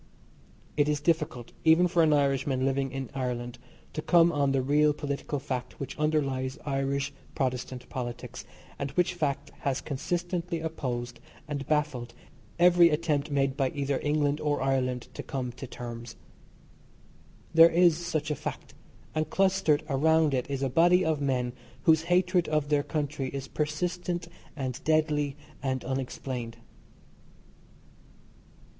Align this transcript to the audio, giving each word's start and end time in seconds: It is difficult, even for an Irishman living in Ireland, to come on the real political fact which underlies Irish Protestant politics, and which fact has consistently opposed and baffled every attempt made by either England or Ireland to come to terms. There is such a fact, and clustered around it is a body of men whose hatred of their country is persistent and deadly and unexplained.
It 0.77 0.89
is 0.89 0.99
difficult, 0.99 1.51
even 1.63 1.87
for 1.87 2.01
an 2.01 2.11
Irishman 2.11 2.65
living 2.65 2.91
in 2.91 3.11
Ireland, 3.13 3.59
to 3.93 4.01
come 4.01 4.31
on 4.31 4.51
the 4.51 4.63
real 4.63 4.93
political 4.93 5.37
fact 5.37 5.79
which 5.79 5.95
underlies 5.99 6.57
Irish 6.65 7.13
Protestant 7.35 7.87
politics, 7.87 8.43
and 8.79 8.89
which 8.93 9.13
fact 9.13 9.51
has 9.59 9.79
consistently 9.79 10.59
opposed 10.59 11.19
and 11.47 11.67
baffled 11.67 12.15
every 12.57 12.89
attempt 12.89 13.29
made 13.29 13.55
by 13.55 13.69
either 13.75 13.99
England 14.01 14.39
or 14.41 14.59
Ireland 14.59 15.07
to 15.13 15.21
come 15.21 15.51
to 15.51 15.67
terms. 15.67 16.15
There 17.53 17.69
is 17.69 17.95
such 17.95 18.31
a 18.31 18.35
fact, 18.35 18.73
and 19.13 19.29
clustered 19.29 19.83
around 19.87 20.33
it 20.33 20.49
is 20.49 20.63
a 20.63 20.67
body 20.69 21.05
of 21.05 21.21
men 21.21 21.53
whose 21.83 22.01
hatred 22.09 22.47
of 22.49 22.69
their 22.69 22.81
country 22.81 23.29
is 23.29 23.47
persistent 23.47 24.27
and 24.55 24.83
deadly 24.83 25.35
and 25.61 25.83
unexplained. 25.85 26.57